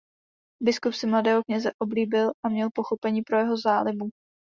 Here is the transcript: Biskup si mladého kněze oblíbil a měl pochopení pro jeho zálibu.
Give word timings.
Biskup 0.63 0.93
si 0.95 1.07
mladého 1.07 1.43
kněze 1.43 1.69
oblíbil 1.79 2.31
a 2.45 2.49
měl 2.49 2.69
pochopení 2.73 3.21
pro 3.21 3.37
jeho 3.37 3.57
zálibu. 3.57 4.09